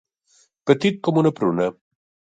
Petit 0.71 0.97
com 1.09 1.21
una 1.23 1.33
pruna. 1.41 1.69